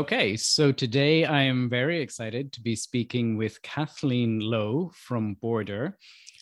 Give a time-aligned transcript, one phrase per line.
[0.00, 5.92] Okay, so today I am very excited to be speaking with Kathleen Lo from Bordr.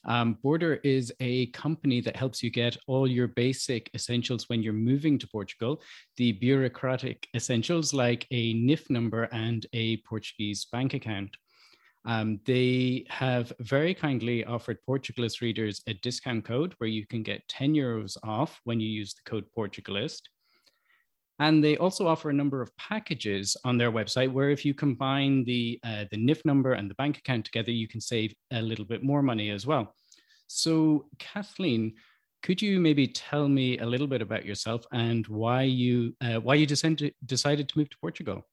[0.04, 4.72] Um, Bordr is a company that helps you get all your basic essentials when you're
[4.72, 5.82] moving to Portugal,
[6.18, 11.36] the bureaucratic essentials like a NIF number and a Portuguese bank account.
[12.04, 17.48] Um, they have very kindly offered Portugalist readers a discount code where you can get
[17.48, 20.28] 10 euros off when you use the code Portugalist.
[21.38, 25.44] And they also offer a number of packages on their website where if you combine
[25.44, 28.84] the, uh, the NIF number and the bank account together, you can save a little
[28.84, 29.94] bit more money as well.
[30.48, 31.94] So Kathleen,
[32.42, 36.54] could you maybe tell me a little bit about yourself and why you, uh, why
[36.54, 38.46] you decided, decided to move to Portugal?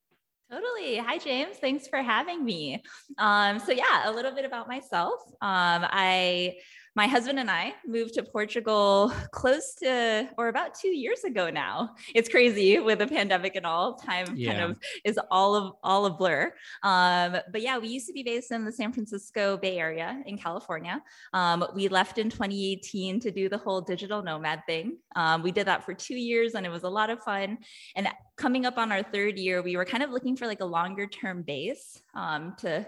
[0.51, 0.97] Totally.
[0.97, 1.57] Hi, James.
[1.57, 2.83] Thanks for having me.
[3.17, 5.21] Um, so yeah, a little bit about myself.
[5.41, 6.57] Um, I
[6.95, 11.93] my husband and I moved to Portugal close to or about two years ago now.
[12.13, 13.95] It's crazy with the pandemic and all.
[13.95, 14.51] Time yeah.
[14.51, 16.53] kind of is all of all of blur.
[16.83, 20.37] Um, but yeah, we used to be based in the San Francisco Bay Area in
[20.37, 21.01] California.
[21.33, 24.97] Um, we left in 2018 to do the whole digital nomad thing.
[25.17, 27.57] Um, we did that for two years and it was a lot of fun.
[27.97, 30.65] And coming up on our third year, we were kind of looking for like a
[30.65, 32.87] longer term base um, to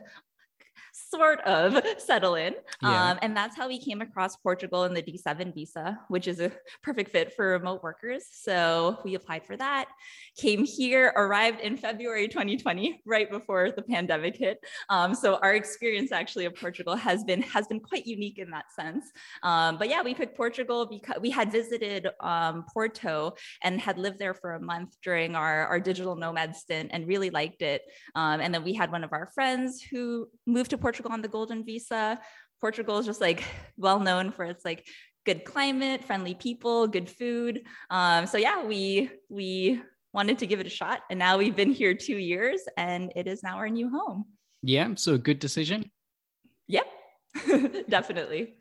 [1.09, 2.55] sort of settle in.
[2.81, 3.11] Yeah.
[3.11, 6.52] Um, and that's how we came across Portugal and the D7 visa, which is a
[6.83, 8.25] perfect fit for remote workers.
[8.31, 9.88] So we applied for that,
[10.38, 14.59] came here, arrived in February 2020, right before the pandemic hit.
[14.89, 18.66] Um, so our experience actually of Portugal has been has been quite unique in that
[18.73, 19.05] sense.
[19.44, 24.19] Um, but yeah, we picked Portugal because we had visited um, Porto and had lived
[24.19, 27.83] there for a month during our, our digital nomad stint and really liked it.
[28.16, 31.21] Um, and then we had one of our friends who moved to Portugal Portugal on
[31.21, 32.19] the golden visa.
[32.59, 33.43] Portugal is just like
[33.77, 34.87] well known for its like
[35.25, 37.61] good climate, friendly people, good food.
[37.89, 39.81] Um, so yeah, we we
[40.13, 43.27] wanted to give it a shot, and now we've been here two years, and it
[43.27, 44.25] is now our new home.
[44.63, 45.91] Yeah, so a good decision.
[46.67, 46.87] Yep,
[47.89, 48.55] definitely.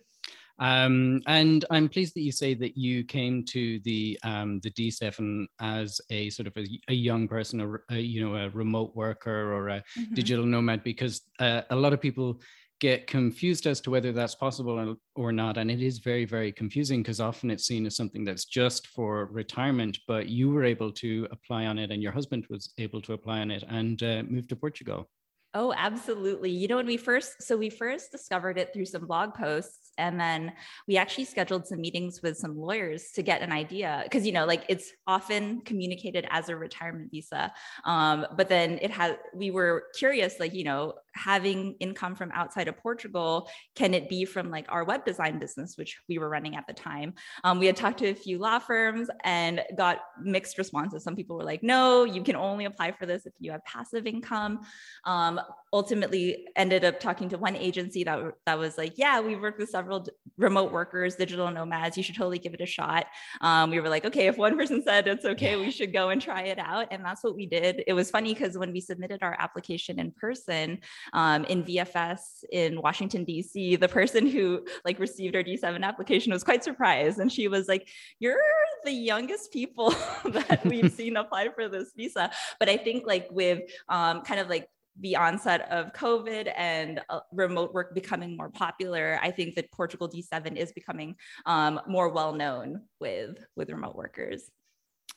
[0.58, 5.46] Um, and I'm pleased that you say that you came to the um, the D7
[5.60, 9.52] as a sort of a, a young person, or a, you know, a remote worker
[9.52, 10.14] or a mm-hmm.
[10.14, 12.40] digital nomad, because uh, a lot of people
[12.80, 17.02] get confused as to whether that's possible or not and it is very very confusing
[17.02, 21.26] because often it's seen as something that's just for retirement but you were able to
[21.30, 24.46] apply on it and your husband was able to apply on it and uh, move
[24.46, 25.08] to portugal
[25.54, 26.50] Oh, absolutely.
[26.50, 30.20] You know, when we first, so we first discovered it through some blog posts, and
[30.20, 30.52] then
[30.86, 34.04] we actually scheduled some meetings with some lawyers to get an idea.
[34.12, 37.50] Cause, you know, like it's often communicated as a retirement visa.
[37.86, 42.68] Um, but then it has, we were curious, like, you know, having income from outside
[42.68, 46.56] of Portugal, can it be from like our web design business, which we were running
[46.56, 47.14] at the time?
[47.44, 51.02] Um, we had talked to a few law firms and got mixed responses.
[51.02, 54.06] Some people were like, no, you can only apply for this if you have passive
[54.06, 54.60] income.
[55.06, 55.40] Um,
[55.72, 59.68] ultimately ended up talking to one agency that, that was like, yeah, we work with
[59.68, 61.96] several d- remote workers, digital nomads.
[61.96, 63.06] You should totally give it a shot.
[63.40, 66.22] Um, we were like, okay, if one person said it's okay, we should go and
[66.22, 66.88] try it out.
[66.90, 67.82] And that's what we did.
[67.86, 70.78] It was funny because when we submitted our application in person
[71.12, 76.44] um, in VFS in Washington, DC, the person who like received our D7 application was
[76.44, 77.18] quite surprised.
[77.18, 77.88] And she was like,
[78.20, 78.38] you're
[78.84, 79.90] the youngest people
[80.24, 82.30] that we've seen apply for this visa.
[82.58, 84.68] But I think like with um, kind of like
[85.00, 90.08] the onset of COVID and uh, remote work becoming more popular, I think that Portugal
[90.08, 94.50] D7 is becoming um, more well known with with remote workers.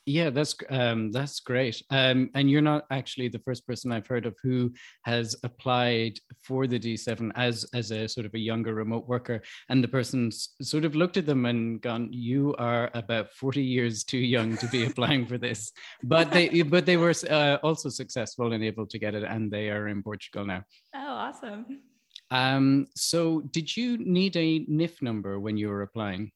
[0.06, 1.82] Yeah, that's um, that's great.
[1.90, 4.72] Um, and you're not actually the first person I've heard of who
[5.04, 9.84] has applied for the D7 as as a sort of a younger remote worker, and
[9.84, 14.18] the person's sort of looked at them and gone, "You are about 40 years too
[14.18, 15.70] young to be applying for this."
[16.02, 19.70] But they but they were uh, also successful and able to get it, and they
[19.70, 20.64] are in Portugal now.
[20.94, 21.82] Oh, awesome.
[22.30, 26.32] Um, so, did you need a NIF number when you were applying?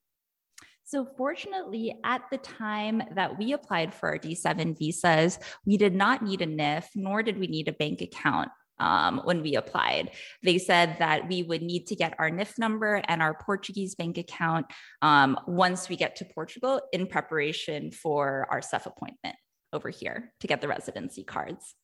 [0.86, 6.22] So, fortunately, at the time that we applied for our D7 visas, we did not
[6.22, 8.50] need a NIF, nor did we need a bank account.
[8.80, 10.10] Um, when we applied,
[10.42, 14.18] they said that we would need to get our NIF number and our Portuguese bank
[14.18, 14.66] account
[15.00, 19.36] um, once we get to Portugal in preparation for our SEF appointment
[19.72, 21.76] over here to get the residency cards.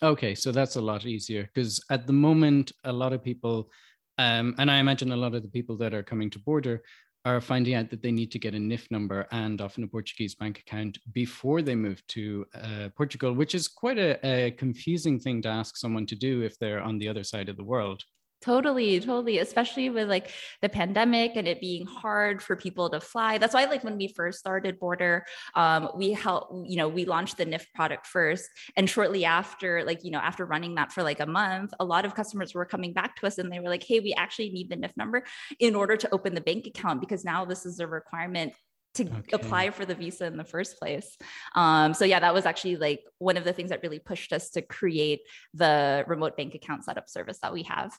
[0.00, 3.68] Okay, so that's a lot easier because at the moment, a lot of people,
[4.16, 6.78] um, and I imagine a lot of the people that are coming to Bordr
[7.28, 10.34] are finding out that they need to get a NIF number and often a Portuguese
[10.34, 15.42] bank account before they move to uh, Portugal, which is quite a, a, confusing thing
[15.42, 18.02] to ask someone to do if they're on the other side of the world.
[18.40, 20.30] Totally, totally, especially with like
[20.62, 23.36] the pandemic and it being hard for people to fly.
[23.36, 25.22] That's why, like, when we first started Bordr,
[25.56, 28.48] um, we help, you know, we launched the NIF product first.
[28.76, 32.04] And shortly after, like, you know, after running that for like a month, a lot
[32.04, 34.70] of customers were coming back to us and they were like, hey, we actually need
[34.70, 35.24] the NIF number
[35.58, 38.52] in order to open the bank account because now this is a requirement
[38.94, 39.22] to okay.
[39.32, 41.16] apply for the visa in the first place.
[41.54, 44.50] Um, so yeah, that was actually like one of the things that really pushed us
[44.50, 45.20] to create
[45.54, 47.96] the remote bank account setup service that we have.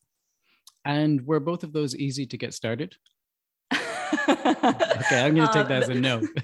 [0.85, 2.95] And were both of those easy to get started?
[3.73, 6.19] okay, I'm going to take um, that as a no.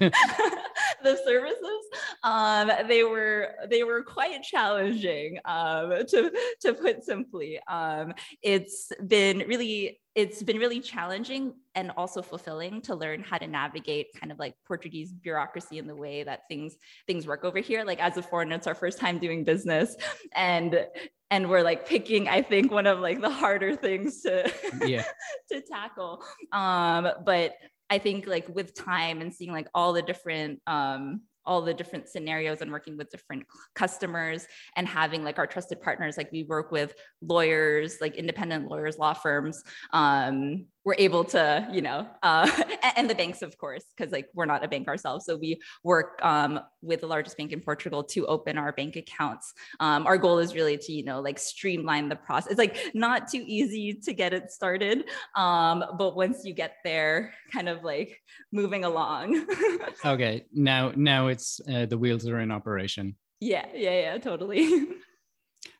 [1.02, 1.76] the services
[2.22, 8.12] um, they were they were quite challenging um, to to put simply um,
[8.42, 14.06] it's been really it's been really challenging and also fulfilling to learn how to navigate
[14.18, 17.84] kind of like Portuguese bureaucracy in the way that things things work over here.
[17.84, 19.94] Like as a foreigner, it's our first time doing business,
[20.34, 20.86] and
[21.30, 24.50] and we're like picking i think one of like the harder things to
[24.86, 25.04] yeah.
[25.50, 26.22] to tackle.
[26.52, 27.54] Um but
[27.90, 32.08] i think like with time and seeing like all the different um all the different
[32.08, 33.44] scenarios and working with different
[33.74, 38.98] customers and having like our trusted partners like we work with lawyers like independent lawyers
[38.98, 39.62] law firms
[39.92, 42.48] um, we're able to, you know, uh,
[42.96, 45.26] and the banks, of course, because like we're not a bank ourselves.
[45.26, 49.52] So we work um, with the largest bank in Portugal to open our bank accounts.
[49.80, 52.52] Um, our goal is really to, you know, like streamline the process.
[52.52, 57.34] It's like not too easy to get it started, um, but once you get there,
[57.52, 58.22] kind of like
[58.52, 59.44] moving along.
[60.04, 63.16] okay, now now it's uh, the wheels are in operation.
[63.40, 64.86] Yeah, yeah, yeah, totally.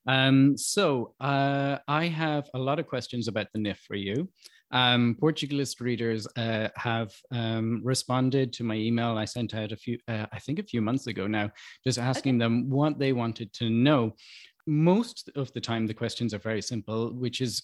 [0.08, 4.28] Um, so uh, I have a lot of questions about the NIF for you.
[4.72, 9.98] Um, Portugalist readers uh, have um, responded to my email I sent out a few,
[10.08, 11.50] uh, I think a few months ago now,
[11.84, 12.44] just asking okay.
[12.44, 14.14] them what they wanted to know.
[14.68, 17.62] Most of the time, the questions are very simple, which is,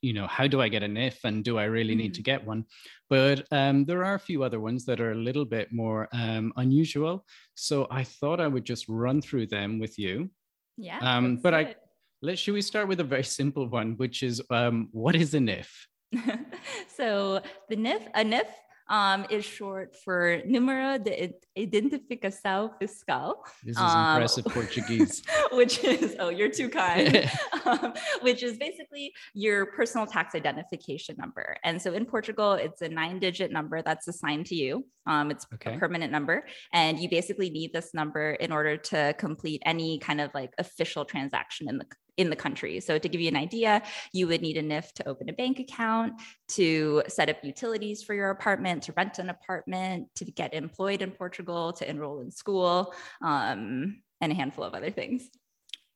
[0.00, 1.98] you know, how do I get a NIF and do I really mm-hmm.
[1.98, 2.24] need to mm-hmm.
[2.24, 2.64] get one?
[3.10, 6.54] But um, there are a few other ones that are a little bit more um,
[6.56, 7.26] unusual.
[7.54, 10.30] So I thought I would just run through them with you.
[10.78, 10.98] Yeah.
[11.00, 11.74] Um, but I
[12.22, 15.38] let's should we start with a very simple one, which is um, what is a
[15.38, 15.68] NIF?
[16.96, 18.46] so the NIF, a NIF
[18.88, 23.44] um, is short for Número de Identificação Fiscal.
[23.62, 25.22] This is um, impressive Portuguese.
[25.52, 27.30] which is, oh, you're too kind,
[27.66, 31.56] um, which is basically your personal tax identification number.
[31.64, 34.86] And so in Portugal, it's a nine digit number that's assigned to you.
[35.06, 35.74] Um, it's okay.
[35.74, 36.46] a permanent number.
[36.72, 41.04] And you basically need this number in order to complete any kind of like official
[41.04, 41.86] transaction in the
[42.18, 42.80] in the country.
[42.80, 43.82] So to give you an idea,
[44.12, 48.14] you would need a NIF to open a bank account, to set up utilities for
[48.14, 52.92] your apartment, to rent an apartment, to get employed in Portugal, to enroll in school,
[53.22, 55.30] um, and a handful of other things.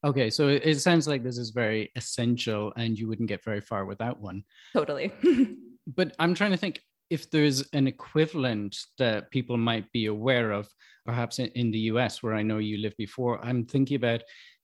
[0.05, 3.85] Okay, so it sounds like this is very essential and you wouldn't get very far
[3.85, 4.43] without one.
[4.73, 5.13] Totally.
[5.87, 6.81] but I'm trying to think
[7.11, 10.69] if there's an equivalent that people might be aware of,
[11.05, 13.45] perhaps in, the US, where I know you lived before.
[13.45, 14.23] I'm thinking about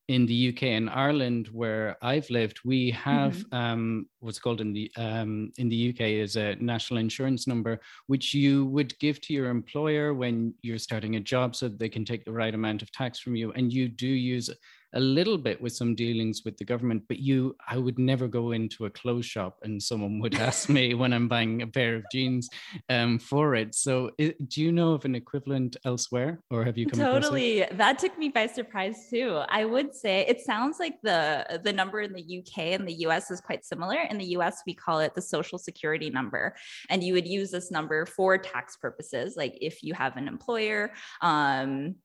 [0.08, 3.54] in the UK and Ireland, where I've lived, we have mm-hmm.
[3.54, 8.32] um, what's called in the um, in the UK is a national insurance number, which
[8.32, 12.24] you would give to your employer when you're starting a job, so they can take
[12.24, 14.48] the right amount of tax from you, and you do use
[14.94, 18.52] a little bit with some dealings with the government, but you, I would never go
[18.52, 22.04] into a clothes shop and someone would ask me when I'm buying a pair of
[22.10, 22.48] jeans
[22.88, 23.74] um, for it.
[23.74, 27.66] So, it, do you know of an equivalent elsewhere, or have you come totally?
[27.72, 29.42] That took me by surprise too.
[29.48, 33.30] I would say it sounds like the the number in the UK and the US
[33.30, 33.98] is quite similar.
[34.10, 36.54] In the US, we call it the Social Security number,
[36.88, 40.92] and you would use this number for tax purposes, like if you have an employer.
[41.20, 41.96] Um,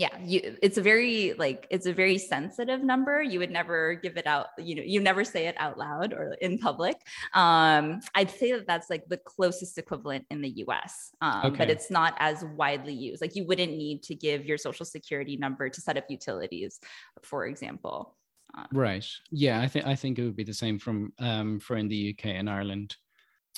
[0.00, 3.22] yeah you it's a very like it's a very sensitive number.
[3.22, 6.36] You would never give it out you know you never say it out loud or
[6.40, 6.96] in public.
[7.34, 11.58] Um i'd say that that's like the closest equivalent in the us um, okay.
[11.58, 13.20] but it's not as widely used.
[13.20, 16.80] Like you wouldn't need to give your social security number to set up utilities
[17.22, 18.16] for example.
[18.56, 19.06] Um, right.
[19.30, 22.00] Yeah i think i think it would be the same from um for in the
[22.10, 22.96] uk and ireland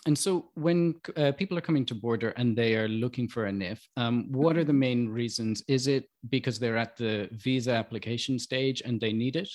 [0.07, 3.53] and so when uh, people are coming to Bordr and they are looking for a
[3.53, 4.81] NIF, um, what are the mm-hmm.
[4.81, 5.63] main reasons?
[5.69, 9.49] Is it because they're at the visa application stage and they need it?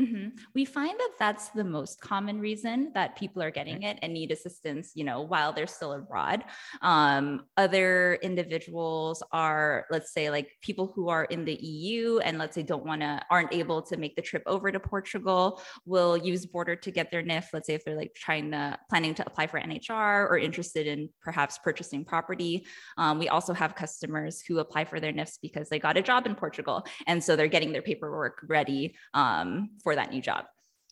[0.00, 0.28] Mm-hmm.
[0.54, 4.30] We find that that's the most common reason that people are getting it and need
[4.30, 6.44] assistance, you know, while they're still abroad.
[6.80, 12.54] Um, other individuals are, let's say, like people who are in the EU and let's
[12.54, 16.46] say don't want to, aren't able to make the trip over to Portugal, will use
[16.46, 17.48] Bordr to get their NIF.
[17.52, 21.10] Let's say if they're like trying to, planning to apply for NHR or interested in
[21.20, 22.64] perhaps purchasing property.
[22.96, 26.24] Um, we also have customers who apply for their NIFs because they got a job
[26.26, 26.86] in Portugal.
[27.06, 30.44] And so they're getting their paperwork ready um, for for that new job.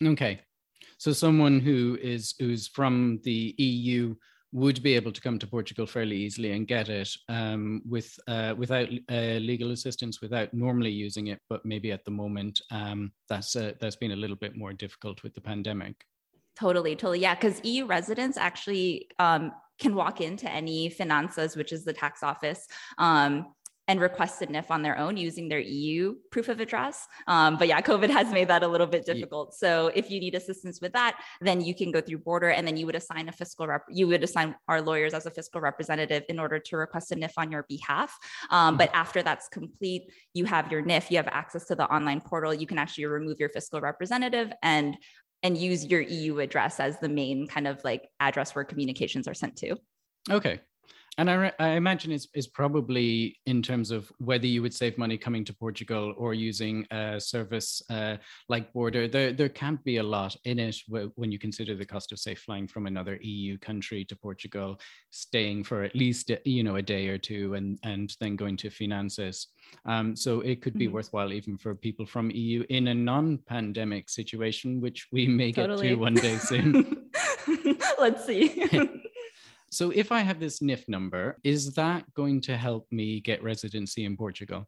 [0.05, 0.41] Okay.
[0.99, 4.17] So someone who is who's from the EU
[4.51, 8.55] would be able to come to Portugal fairly easily and get it um, with uh,
[8.57, 11.39] without uh, legal assistance, without normally using it.
[11.49, 15.23] But maybe at the moment, um, that's uh, that's been a little bit more difficult
[15.23, 15.95] with the pandemic.
[16.59, 17.37] Totally, totally, yeah.
[17.37, 22.67] Because EU residents actually um, can walk into any finanças, which is the tax office,
[22.99, 23.47] um,
[23.89, 27.07] and request a NIF on their own using their EU proof of address.
[27.27, 29.55] Um, but yeah, COVID has made that a little bit difficult.
[29.55, 32.77] So if you need assistance with that, then you can go through Bordr and then
[32.77, 36.23] you would assign a fiscal rep, you would assign our lawyers as a fiscal representative
[36.29, 38.17] in order to request a NIF on your behalf.
[38.51, 39.01] Um, but mm-hmm.
[39.01, 42.67] after that's complete, you have your NIF, you have access to the online portal, you
[42.67, 44.97] can actually remove your fiscal representative and
[45.45, 49.35] and use your EU address as the main kind of like address where communications are
[49.35, 49.77] sent to.
[50.31, 50.61] Okay,
[51.19, 54.97] and I, re- I imagine it's, is probably in terms of whether you would save
[54.97, 59.11] money coming to Portugal or using a service uh, like Bordr.
[59.11, 60.77] There, there can't be a lot in it
[61.17, 64.79] when you consider the cost of, say, flying from another EU country to Portugal,
[65.11, 68.71] staying for at least you know a day or two, and and then going to
[68.71, 69.49] finances.
[69.87, 70.95] Um, so it could be mm-hmm.
[70.95, 75.83] worthwhile even for people from EU in a non-pandemic situation, which we may totally.
[75.83, 77.09] get to one day soon.
[77.99, 78.65] Let's see.
[79.71, 84.05] So if I have this NIF number, is that going to help me get residency
[84.05, 84.67] in Portugal?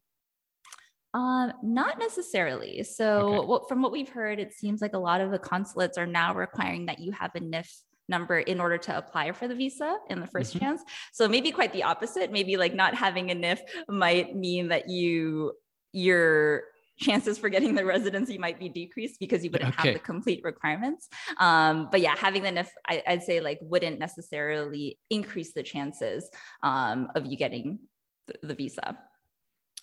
[1.12, 2.82] Um, not necessarily.
[2.84, 3.46] So okay.
[3.46, 6.34] what, from what we've heard, it seems like a lot of the consulates are now
[6.34, 7.68] requiring that you have a NIF
[8.08, 10.58] number in order to apply for the visa in the 1st mm-hmm.
[10.58, 10.82] chance.
[11.12, 12.30] So maybe quite the opposite.
[12.30, 15.52] Maybe like not having a NIF might mean that you
[15.92, 16.64] you're
[17.00, 19.88] chances for getting the residency might be decreased because you wouldn't okay.
[19.88, 21.08] have the complete requirements.
[21.38, 26.28] Um, but yeah, having the NIF, I, would say like wouldn't necessarily increase the chances
[26.62, 27.80] um, of you getting
[28.26, 28.98] the, the visa.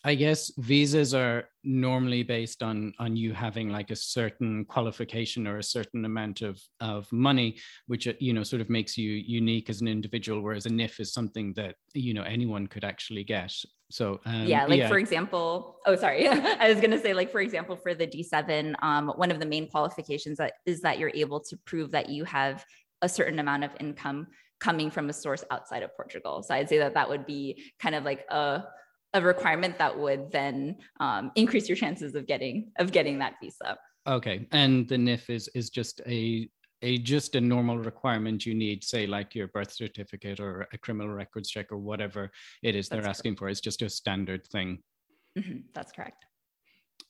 [0.03, 5.57] I guess visas are normally based on on you having like a certain qualification or
[5.57, 7.57] a certain amount of of money,
[7.87, 10.41] which uh, you know sort of makes you unique as an individual.
[10.41, 13.53] Whereas a NIF is something that you know anyone could actually get.
[13.89, 14.89] So um, yeah, like yeah.
[14.89, 19.09] for example, oh sorry, I was gonna say like for example for the D7, um,
[19.15, 22.65] one of the main qualifications that is that you're able to prove that you have
[23.01, 24.27] a certain amount of income
[24.59, 26.43] coming from a source outside of Portugal.
[26.43, 28.65] So I'd say that that would be kind of like a
[29.13, 33.77] a requirement that would then um, increase your chances of getting of getting that visa.
[34.05, 36.49] Okay, and the NIF is is just a
[36.81, 41.13] a just a normal requirement you need, say like your birth certificate or a criminal
[41.13, 42.31] records check or whatever
[42.63, 43.49] it is they're asking for.
[43.49, 44.79] It's just a standard thing.
[45.37, 46.25] Mm-hmm, that's correct.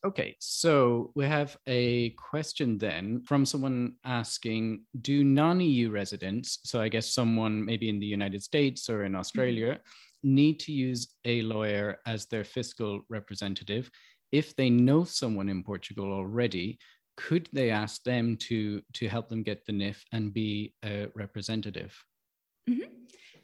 [0.06, 6.80] Okay, so we have a question then from someone asking Do non EU residents, so
[6.80, 9.20] I guess someone maybe in the United States or in mm-hmm.
[9.20, 9.90] Australia, mm-hmm
[10.24, 13.90] need to use a lawyer as their fiscal representative.
[14.32, 16.80] If they know someone in Portugal already,
[17.18, 21.94] could they ask them to, to help them get the NIF and be a representative?
[22.70, 22.94] Mm-hmm.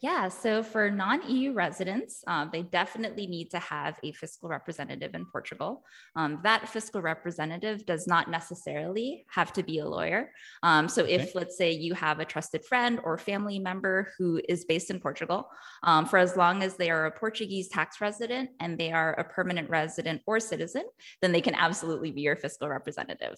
[0.04, 5.14] Yeah, so for non EU residents, um, they definitely need to have a fiscal representative
[5.14, 5.82] in Portugal.
[6.14, 10.30] Um, that fiscal representative does not necessarily have to be a lawyer.
[10.62, 11.14] Um, so, okay.
[11.14, 15.00] if let's say you have a trusted friend or family member who is based in
[15.00, 15.48] Portugal,
[15.84, 19.24] um, for as long as they are a Portuguese tax resident and they are a
[19.24, 20.84] permanent resident or citizen,
[21.22, 23.36] then they can absolutely be your fiscal representative.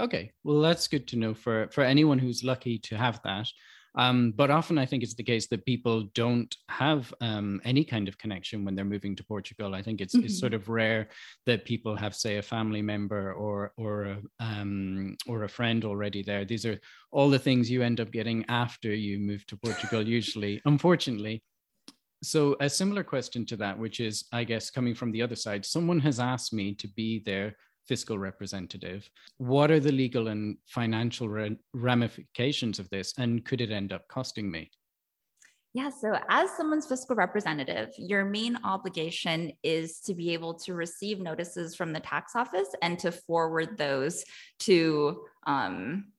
[0.00, 3.48] Okay, well, that's good to know for, for anyone who's lucky to have that.
[3.96, 8.08] Um, but often I think it's the case that people don't have um, any kind
[8.08, 9.74] of connection when they're moving to Portugal.
[9.74, 10.26] I think it's, mm-hmm.
[10.26, 11.08] it's sort of rare
[11.46, 16.22] that people have, say, a family member or or a, um, or a friend already
[16.22, 16.44] there.
[16.44, 16.78] These are
[17.10, 21.42] all the things you end up getting after you move to Portugal, usually, unfortunately.
[22.22, 25.64] So a similar question to that, which is, I guess, coming from the other side,
[25.64, 29.08] someone has asked me to be there fiscal representative.
[29.38, 31.28] What are the legal and financial
[31.72, 33.14] ramifications of this?
[33.18, 34.70] And could it end up costing me?
[35.76, 41.20] Yeah, so as someone's fiscal representative, your main obligation is to be able to receive
[41.20, 44.24] notices from the tax office and to forward those
[44.60, 46.12] to um,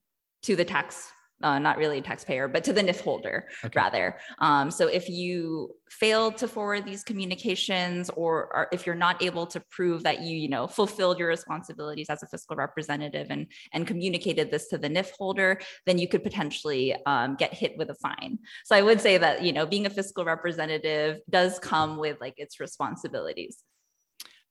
[0.44, 1.10] to the tax
[1.42, 3.72] uh, not really a taxpayer, but to the NIF holder okay.
[3.76, 4.16] rather.
[4.40, 9.46] Um, so if you failed to forward these communications, or, or, if you're not able
[9.46, 13.86] to prove that you, you know, fulfilled your responsibilities as a fiscal representative and and
[13.86, 17.94] communicated this to the NIF holder, then you could potentially um, get hit with a
[17.94, 18.38] fine.
[18.64, 22.34] So I would say that you know being a fiscal representative does come with like
[22.36, 23.62] its responsibilities.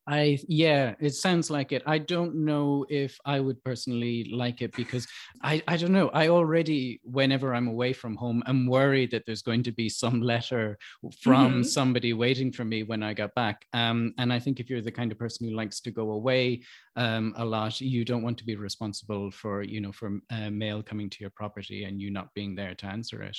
[0.07, 1.83] I yeah, it sounds like it.
[1.85, 5.05] I don't know if I would personally like it because
[5.43, 6.09] I I don't know.
[6.09, 10.21] I already whenever I'm away from home, I'm worried that there's going to be some
[10.21, 10.77] letter
[11.21, 11.63] from mm-hmm.
[11.63, 13.65] somebody waiting for me when I get back.
[13.73, 16.63] Um, and I think if you're the kind of person who likes to go away
[16.95, 20.81] um, a lot, you don't want to be responsible for you know for uh, mail
[20.81, 23.37] coming to your property and you not being there to answer it.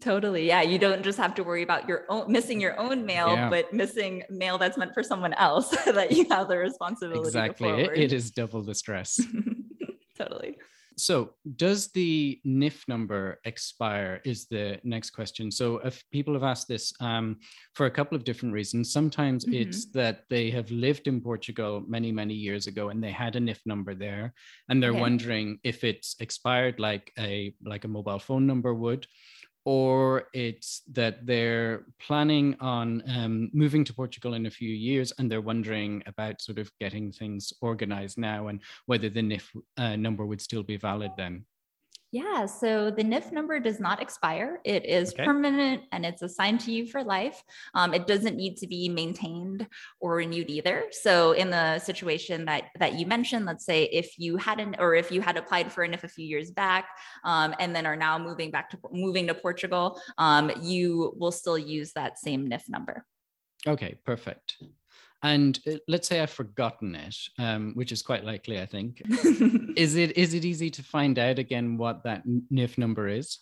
[0.00, 0.46] Totally.
[0.46, 0.62] Yeah.
[0.62, 3.48] You don't just have to worry about your own missing your own mail, yeah.
[3.48, 7.28] but missing mail that's meant for someone else that you have the responsibility.
[7.28, 7.68] Exactly.
[7.68, 9.20] It, it is double the stress.
[10.18, 10.56] totally.
[10.98, 14.22] So, does the NIF number expire?
[14.24, 15.50] Is the next question.
[15.50, 17.36] So, if people have asked this um,
[17.74, 19.54] for a couple of different reasons, sometimes mm-hmm.
[19.54, 23.40] it's that they have lived in Portugal many, many years ago and they had a
[23.40, 24.32] NIF number there,
[24.70, 25.00] and they're okay.
[25.00, 29.06] wondering if it's expired, like a like a mobile phone number would,
[29.66, 35.28] or it's that they're planning on um, moving to Portugal in a few years and
[35.28, 40.24] they're wondering about sort of getting things organized now and whether the NIF uh, number
[40.24, 41.44] would still be valid then.
[42.16, 44.58] Yeah, so the NIF number does not expire.
[44.64, 45.26] It is okay.
[45.26, 47.44] permanent and it's assigned to you for life.
[47.74, 49.68] Um, it doesn't need to be maintained
[50.00, 50.84] or renewed either.
[50.92, 55.12] So in the situation that that you mentioned, let's say if you hadn't or if
[55.12, 56.86] you had applied for a NIF a few years back
[57.22, 61.58] um, and then are now moving back to moving to Portugal, um, you will still
[61.58, 63.04] use that same NIF number.
[63.66, 64.56] Okay, perfect.
[65.26, 69.02] And uh, let's say I've forgotten it, um, which is quite likely, I think.
[69.76, 73.38] is it is it easy to find out again what that NIF number is?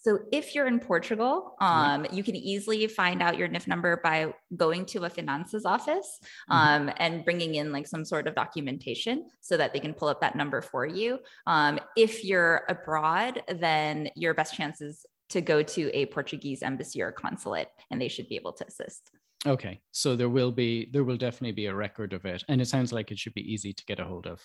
[0.00, 4.32] So if you're in Portugal, um, you can easily find out your NIF number by
[4.56, 6.52] going to a finances office mm-hmm.
[6.52, 6.96] um, mm-hmm.
[6.98, 10.36] and bringing in like some sort of documentation so that they can pull up that
[10.36, 11.18] number for you.
[11.48, 17.02] Um, if you're abroad, then your best chance is to go to a Portuguese embassy
[17.02, 19.10] or consulate, and they should be able to assist.
[19.46, 22.66] Okay, so there will be there will definitely be a record of it, and it
[22.66, 24.40] sounds like it should be easy to get a hold of.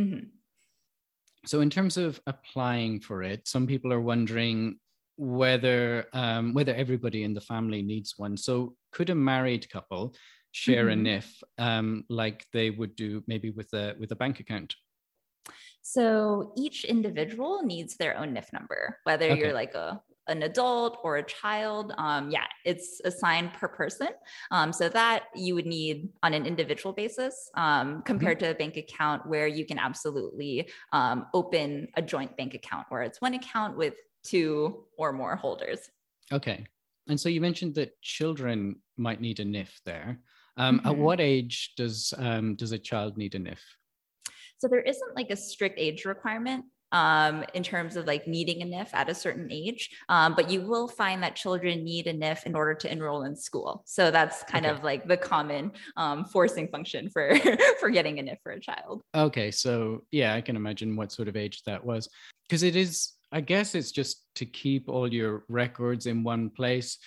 [0.00, 0.26] Mm-hmm.
[1.46, 4.78] So, in terms of applying for it, some people are wondering
[5.16, 8.36] whether um, whether everybody in the family needs one.
[8.36, 10.14] So, could a married couple
[10.52, 11.06] share mm-hmm.
[11.06, 14.74] a NIF um, like they would do maybe with a with a bank account?
[15.82, 19.38] So each individual needs their own NIF number, whether okay.
[19.38, 24.08] you're like a an adult or a child, um, yeah, it's assigned per person.
[24.50, 28.00] Um, so that you would need on an individual basis um, mm-hmm.
[28.00, 28.46] compared mm-hmm.
[28.46, 33.02] to a bank account where you can absolutely um, open a joint bank account where
[33.02, 35.80] it's one account with two or more holders.
[36.32, 36.66] Okay.
[37.08, 40.18] And so you mentioned that children might need a NIF there.
[40.56, 40.88] Um, mm-hmm.
[40.88, 43.60] At what age does um, does a child need a NIF?
[44.58, 48.66] So there isn't like a strict age requirement um, in terms of like needing a
[48.66, 49.90] NIF at a certain age.
[50.08, 53.36] Um, but you will find that children need a NIF in order to enroll in
[53.36, 53.82] school.
[53.86, 54.74] So that's kind okay.
[54.74, 57.36] of like the common um, forcing function for
[57.80, 59.02] for getting a NIF for a child.
[59.14, 62.08] Okay, so yeah, I can imagine what sort of age that was
[62.48, 63.12] because it is.
[63.32, 66.98] I guess it's just to keep all your records in one place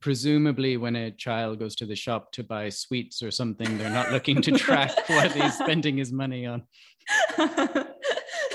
[0.00, 4.12] presumably when a child goes to the shop to buy sweets or something they're not
[4.12, 6.62] looking to track what he's spending his money on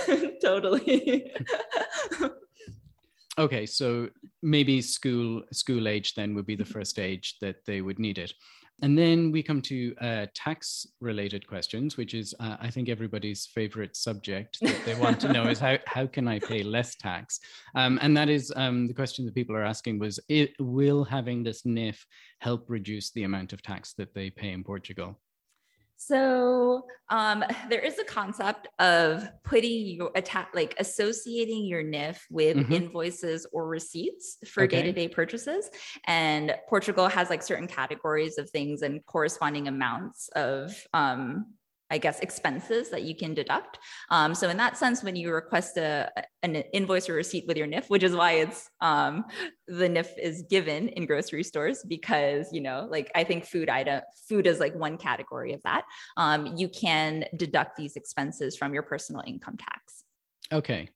[0.42, 1.32] totally.
[3.38, 4.10] okay, so
[4.42, 8.34] maybe school school age then would be the first age that they would need it.
[8.82, 13.46] And then we come to uh, tax related questions, which is, uh, I think, everybody's
[13.46, 17.40] favorite subject that they want to know is how, how can I pay less tax?
[17.76, 21.44] Um, and that is um, the question that people are asking was, it, will having
[21.44, 22.04] this NIF
[22.40, 25.20] help reduce the amount of tax that they pay in Portugal?
[26.08, 32.58] So um, there is a concept of putting your attack, like associating your NIF with
[32.58, 32.74] mm-hmm.
[32.74, 35.70] invoices or receipts for day-to-day purchases.
[36.06, 41.54] And Portugal has like certain categories of things and corresponding amounts of um,
[41.94, 43.78] I guess, expenses that you can deduct.
[44.10, 47.68] Um, so in that sense, when you request a, an invoice or receipt with your
[47.68, 49.26] NIF, which is why it's um,
[49.68, 54.02] the NIF is given in grocery stores because you know, like I think food item
[54.28, 55.84] food is like one category of that.
[56.18, 60.04] Um, you can deduct these expenses from your personal income tax.
[60.52, 60.90] Okay,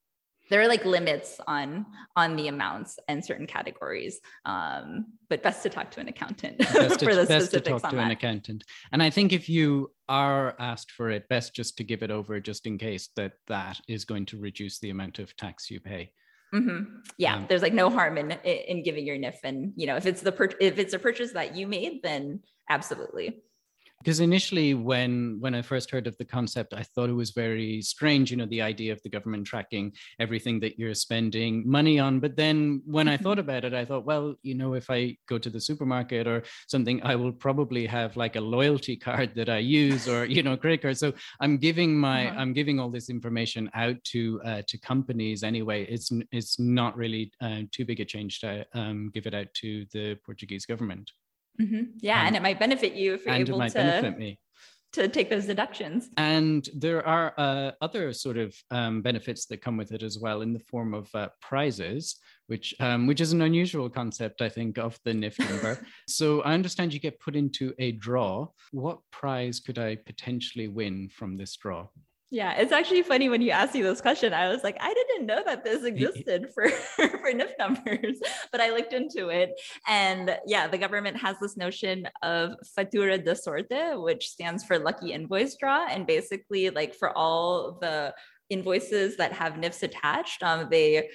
[0.49, 5.69] there are like limits on on the amounts and certain categories um, but best to
[5.69, 8.05] talk to an accountant best for to, the best to talk to that.
[8.05, 12.03] an accountant and i think if you are asked for it best just to give
[12.03, 15.69] it over just in case that that is going to reduce the amount of tax
[15.69, 16.11] you pay
[16.53, 16.83] mm-hmm.
[17.17, 20.05] yeah um, there's like no harm in in giving your nif and you know if
[20.05, 23.41] it's the per- if it's a purchase that you made then absolutely
[23.99, 27.81] because initially when when i first heard of the concept i thought it was very
[27.81, 32.19] strange you know the idea of the government tracking everything that you're spending money on
[32.19, 33.23] but then when i mm-hmm.
[33.23, 36.43] thought about it i thought well you know if i go to the supermarket or
[36.67, 40.55] something i will probably have like a loyalty card that i use or you know
[40.55, 42.39] credit card so i'm giving my uh-huh.
[42.39, 47.31] i'm giving all this information out to uh, to companies anyway it's it's not really
[47.41, 51.11] uh, too big a change to um, give it out to the portuguese government
[51.61, 51.83] Mm-hmm.
[51.99, 54.37] Yeah, um, and it might benefit you if you're able to
[54.93, 56.09] to take those deductions.
[56.17, 60.41] And there are uh, other sort of um, benefits that come with it as well,
[60.41, 62.15] in the form of uh, prizes,
[62.47, 65.85] which um, which is an unusual concept, I think, of the NIF number.
[66.07, 68.47] so I understand you get put into a draw.
[68.71, 71.87] What prize could I potentially win from this draw?
[72.29, 74.33] Yeah, it's actually funny when you asked me this question.
[74.33, 78.19] I was like, I didn't know that this existed for for NIF numbers,
[78.51, 79.51] but I looked into it,
[79.87, 85.13] and yeah, the government has this notion of fatura da sorte, which stands for lucky
[85.13, 88.13] invoice draw, and basically, like for all the
[88.49, 91.09] invoices that have NIFs attached, um, they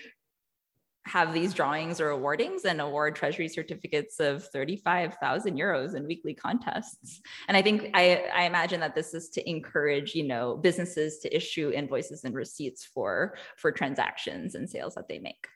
[1.05, 7.21] have these drawings or awardings and award treasury certificates of 35,000 euros in weekly contests.
[7.49, 11.37] And I think I, I imagine that this is to encourage, you know, businesses to
[11.37, 15.49] issue invoices and receipts for, for transactions and sales that they make.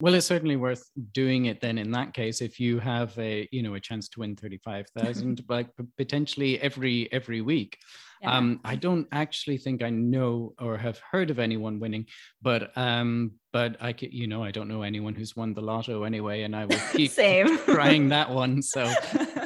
[0.00, 3.62] Well, it's certainly worth doing it then in that case if you have a, you
[3.62, 7.76] know, a chance to win 35,000 like potentially every every week.
[8.20, 8.36] Yeah.
[8.36, 12.06] Um, I don't actually think I know or have heard of anyone winning,
[12.42, 16.04] but um, but I could, you know, I don't know anyone who's won the lotto
[16.04, 17.58] anyway, and I will keep Same.
[17.64, 18.60] trying that one.
[18.60, 18.92] So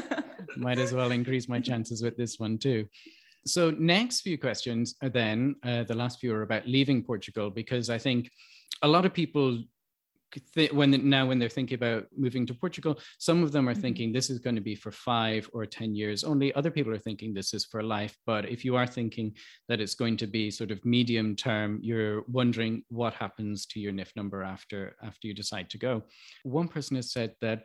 [0.57, 2.87] might as well increase my chances with this one too.
[3.47, 7.91] So next few questions are then uh, the last few are about leaving Portugal because
[7.91, 8.31] I think
[8.83, 9.63] a lot of people
[10.55, 13.81] th- when now when they're thinking about moving to Portugal, some of them are mm-hmm.
[13.81, 16.53] thinking this is going to be for five or ten years only.
[16.55, 18.17] Other people are thinking this is for life.
[18.27, 19.35] But if you are thinking
[19.69, 23.93] that it's going to be sort of medium term, you're wondering what happens to your
[23.93, 26.03] NIF number after after you decide to go.
[26.43, 27.65] One person has said that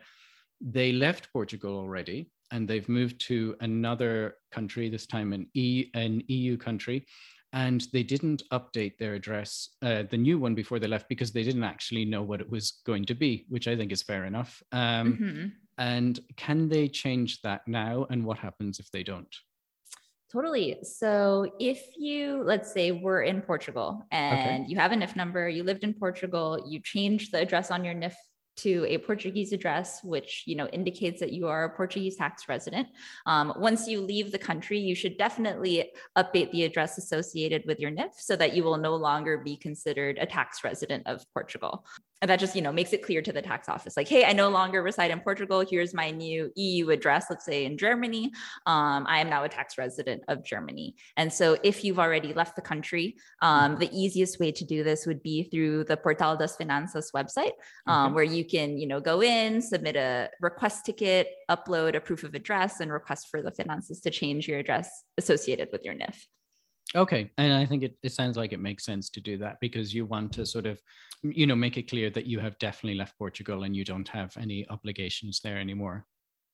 [0.60, 6.22] they left Portugal already and they've moved to another country, this time an, e, an
[6.26, 7.06] EU country,
[7.52, 11.42] and they didn't update their address, uh, the new one before they left, because they
[11.42, 14.62] didn't actually know what it was going to be, which I think is fair enough.
[14.72, 15.46] Um, mm-hmm.
[15.78, 18.06] And can they change that now?
[18.10, 19.34] And what happens if they don't?
[20.30, 20.78] Totally.
[20.82, 24.64] So if you, let's say we're in Portugal and okay.
[24.68, 27.94] you have a NIF number, you lived in Portugal, you changed the address on your
[27.94, 28.14] NIF
[28.62, 32.88] to a Portuguese address, which you know indicates that you are a Portuguese tax resident.
[33.26, 37.90] Um, once you leave the country, you should definitely update the address associated with your
[37.90, 41.84] NIF so that you will no longer be considered a tax resident of Portugal
[42.22, 44.32] and that just you know makes it clear to the tax office like hey i
[44.32, 48.30] no longer reside in portugal here's my new eu address let's say in germany
[48.66, 52.56] um, i am now a tax resident of germany and so if you've already left
[52.56, 56.56] the country um, the easiest way to do this would be through the portal das
[56.56, 57.52] finanças website
[57.86, 58.14] um, okay.
[58.14, 62.34] where you can you know go in submit a request ticket upload a proof of
[62.34, 66.16] address and request for the finances to change your address associated with your nif
[66.96, 67.30] Okay.
[67.38, 70.06] And I think it, it sounds like it makes sense to do that because you
[70.06, 70.80] want to sort of,
[71.22, 74.36] you know, make it clear that you have definitely left Portugal and you don't have
[74.36, 76.06] any obligations there anymore.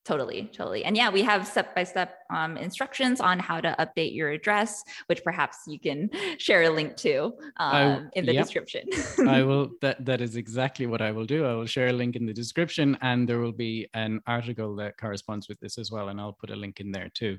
[0.06, 0.84] Totally, totally.
[0.84, 2.18] And yeah, we have step by step
[2.60, 7.32] instructions on how to update your address, which perhaps you can share a link to
[7.56, 8.44] um, in the yep.
[8.44, 8.88] description.
[9.26, 11.44] I will, that, that is exactly what I will do.
[11.44, 14.96] I will share a link in the description and there will be an article that
[14.96, 16.08] corresponds with this as well.
[16.08, 17.38] And I'll put a link in there too.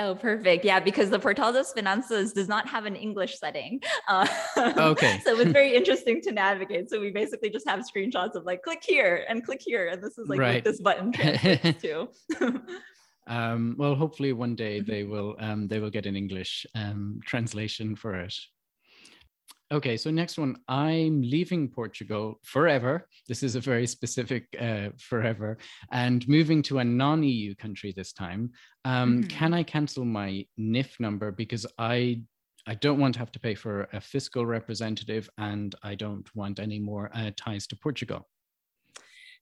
[0.00, 0.64] Oh, perfect.
[0.64, 3.80] Yeah, because the Portal das Finanças does not have an English setting.
[4.06, 4.28] Uh,
[4.76, 5.20] okay.
[5.24, 6.88] so it's very interesting to navigate.
[6.88, 10.16] So we basically just have screenshots of like click here and click here, and this
[10.16, 10.62] is like right.
[10.62, 12.08] this button translates to.
[13.26, 14.90] um, well, hopefully one day mm-hmm.
[14.90, 18.34] they will um, they will get an English um, translation for it.
[19.70, 20.56] Okay, so next one.
[20.66, 23.06] I'm leaving Portugal forever.
[23.26, 25.58] This is a very specific uh, forever,
[25.92, 28.52] and moving to a non EU country this time.
[28.86, 29.28] Um, mm-hmm.
[29.28, 32.22] Can I cancel my NIF number because I
[32.66, 36.60] I don't want to have to pay for a fiscal representative, and I don't want
[36.60, 38.26] any more uh, ties to Portugal.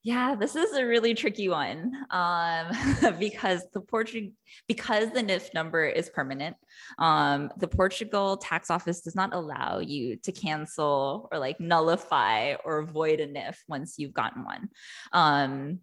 [0.06, 2.70] Yeah, this is a really tricky one um,
[3.18, 4.30] because the Portugal
[4.68, 6.56] because the NIF number is permanent.
[7.00, 12.84] Um, the Portugal tax office does not allow you to cancel or like nullify or
[12.84, 14.68] void a NIF once you've gotten one.
[15.12, 15.80] Um,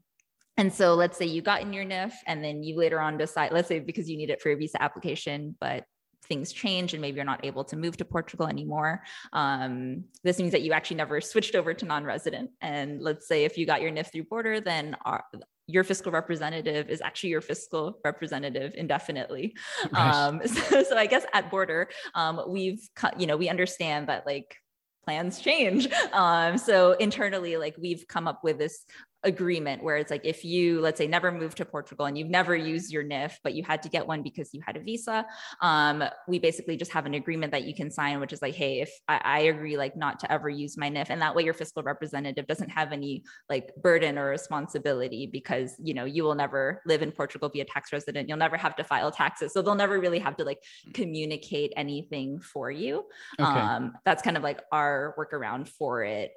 [0.56, 3.52] and so let's say you got in your NIF and then you later on decide,
[3.52, 5.84] let's say because you need it for a visa application, but
[6.24, 9.04] things change and maybe you're not able to move to Portugal anymore.
[9.34, 12.52] Um, this means that you actually never switched over to non-resident.
[12.62, 15.24] And let's say if you got your NIF through Bordr, then our,
[15.68, 19.56] your fiscal representative is actually your fiscal representative indefinitely.
[19.94, 24.58] Um, so, so, I guess at Bordr, um, we've, you know, we understand that like
[25.06, 25.88] plans change.
[26.12, 28.86] Um, so internally, like we've come up with this
[29.24, 32.56] agreement where it's like if you let's say never moved to portugal and you've never
[32.56, 35.26] used your nif but you had to get one because you had a visa
[35.62, 38.82] um, we basically just have an agreement that you can sign which is like hey
[38.82, 41.54] if I, I, agree like not to ever use my nif and that way your
[41.54, 46.82] fiscal representative doesn't have any like burden or responsibility because you know you will never
[46.86, 48.28] live in portugal be a tax resident.
[48.28, 49.54] You'll never have to file taxes.
[49.54, 50.60] So they'll never really have to like
[50.94, 53.06] communicate anything for you.
[53.40, 53.50] Okay.
[53.50, 56.32] um, that's kind of like our workaround for it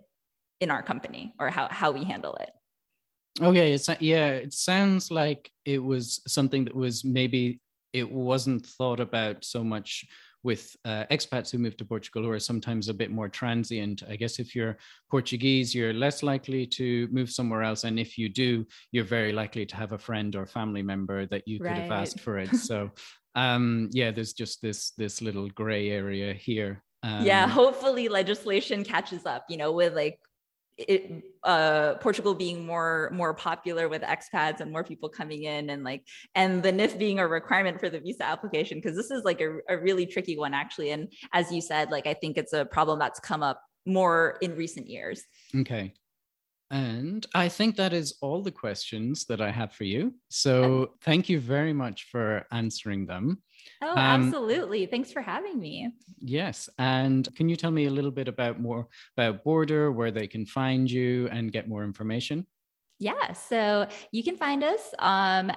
[0.61, 2.51] in our company or how, how we handle it
[3.41, 7.61] Okay, it's yeah, it sounds like it was something that was maybe
[7.93, 10.07] it wasn't thought about so much
[10.43, 14.03] with uh, expats who move to Portugal who are sometimes a bit more transient.
[14.09, 14.79] I guess if you're
[15.11, 17.83] Portuguese, you're less likely to move somewhere else.
[17.83, 21.49] And if you do, you're very likely to have a friend or family member that
[21.49, 21.83] you could right.
[21.83, 22.55] have asked for it.
[22.55, 22.93] So
[23.35, 26.83] um, yeah, there's just this this little gray area here.
[27.03, 30.21] Um, yeah, hopefully legislation catches up, you know, with like
[30.79, 35.85] it, uh, Portugal being more more popular with expats and more people coming in and
[35.85, 36.03] like
[36.35, 39.59] and the NIF being a requirement for the visa application because this is like a,
[39.69, 42.99] a really tricky one actually and as you said like I think it's a problem
[42.99, 45.25] that's come up more in recent years.
[45.55, 45.95] Okay.
[46.71, 50.15] And I think that is all the questions that I have for you.
[50.29, 53.41] So thank you very much for answering them.
[53.83, 54.87] Oh, um, absolutely.
[54.87, 55.93] Thanks for having me.
[56.21, 56.69] Yes.
[56.79, 60.47] And can you tell me a little bit about more about Bordr, where they can
[60.47, 62.47] find you and get more information?
[62.99, 63.33] Yeah.
[63.33, 65.53] So you can find us um,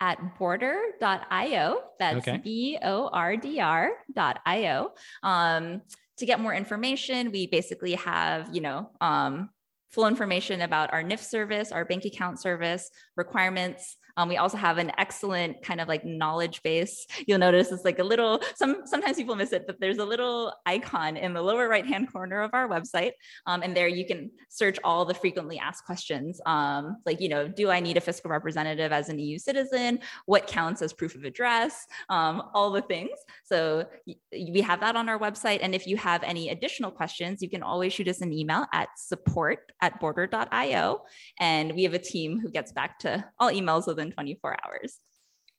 [0.00, 1.80] at bordr.io.
[1.98, 2.36] That's okay.
[2.38, 4.92] B O R D R.io.
[5.22, 5.82] Um,
[6.18, 9.50] to get more information, we basically have, you know, um,
[9.94, 14.78] full information about our NIF service, our bank account service, requirements, um, we also have
[14.78, 17.06] an excellent kind of like knowledge base.
[17.26, 20.52] You'll notice it's like a little, some sometimes people miss it, but there's a little
[20.66, 23.12] icon in the lower right hand corner of our website.
[23.46, 26.40] Um, and there you can search all the frequently asked questions.
[26.46, 30.00] Um, like, you know, do I need a fiscal representative as an EU citizen?
[30.26, 31.86] What counts as proof of address?
[32.08, 33.18] Um, all the things.
[33.44, 33.86] So
[34.32, 35.58] we have that on our website.
[35.62, 38.88] And if you have any additional questions, you can always shoot us an email at
[38.96, 41.02] support at bordr.io.
[41.38, 44.98] And we have a team who gets back to all emails within 24 hours.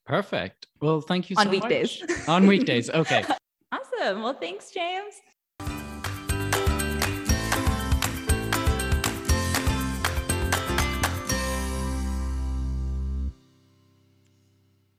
[0.06, 0.68] Perfect.
[0.82, 2.02] Well, thank you so on weekdays.
[2.28, 2.90] On weekdays.
[2.90, 3.24] Okay.
[3.72, 4.24] awesome.
[4.24, 5.14] Well, thanks, James.